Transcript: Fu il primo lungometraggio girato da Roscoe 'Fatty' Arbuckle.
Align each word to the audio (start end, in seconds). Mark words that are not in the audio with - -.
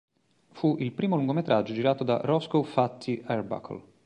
Fu 0.53 0.77
il 0.79 0.93
primo 0.93 1.15
lungometraggio 1.15 1.73
girato 1.73 2.03
da 2.03 2.21
Roscoe 2.21 2.63
'Fatty' 2.63 3.21
Arbuckle. 3.23 3.83